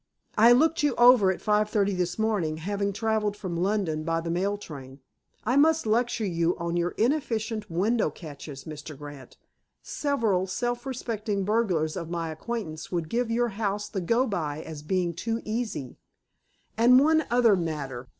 "I 0.35 0.51
looked 0.51 0.81
you 0.81 0.95
over 0.95 1.31
at 1.31 1.41
five 1.43 1.69
thirty 1.69 1.93
this 1.93 2.17
morning, 2.17 2.57
having 2.57 2.91
traveled 2.91 3.37
from 3.37 3.55
London 3.55 4.03
by 4.03 4.19
the 4.19 4.31
mail 4.31 4.57
train. 4.57 4.99
I 5.43 5.57
must 5.57 5.85
lecture 5.85 6.25
you 6.25 6.57
on 6.57 6.75
your 6.75 6.95
inefficient 6.97 7.69
window 7.69 8.09
catches, 8.09 8.63
Mr. 8.63 8.97
Grant. 8.97 9.37
Several 9.83 10.47
self 10.47 10.87
respecting 10.87 11.45
burglars 11.45 11.95
of 11.95 12.09
my 12.09 12.31
acquaintance 12.31 12.91
would 12.91 13.09
give 13.09 13.29
your 13.29 13.49
house 13.49 13.87
the 13.87 14.01
go 14.01 14.25
by 14.25 14.63
as 14.63 14.81
being 14.81 15.13
too 15.13 15.39
easy. 15.45 15.99
And, 16.75 16.99
one 16.99 17.23
other 17.29 17.55
matter. 17.55 18.07